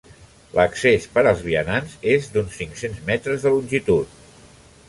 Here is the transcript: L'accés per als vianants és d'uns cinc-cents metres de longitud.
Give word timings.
L'accés 0.59 1.05
per 1.17 1.23
als 1.33 1.43
vianants 1.49 1.93
és 2.15 2.31
d'uns 2.37 2.57
cinc-cents 2.63 3.07
metres 3.11 3.47
de 3.47 3.53
longitud. 3.57 4.21